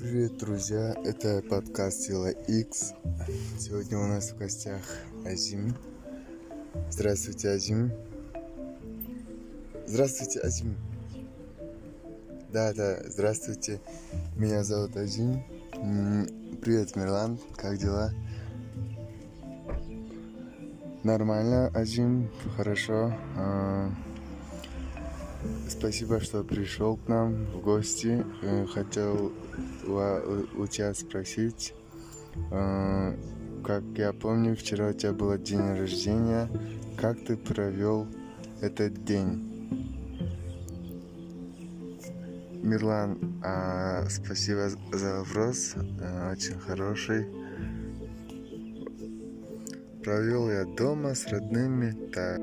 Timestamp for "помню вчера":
34.12-34.88